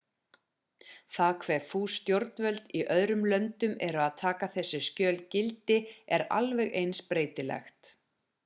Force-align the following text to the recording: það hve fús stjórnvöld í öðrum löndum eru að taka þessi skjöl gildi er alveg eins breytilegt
það 1.17 1.35
hve 1.47 1.57
fús 1.73 1.97
stjórnvöld 1.99 2.73
í 2.79 2.81
öðrum 2.95 3.21
löndum 3.33 3.75
eru 3.89 4.01
að 4.07 4.17
taka 4.25 4.49
þessi 4.59 4.81
skjöl 4.89 5.15
gildi 5.37 5.81
er 6.19 6.25
alveg 6.41 6.75
eins 6.83 7.07
breytilegt 7.13 7.97